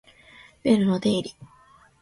[0.63, 1.35] ベルの定理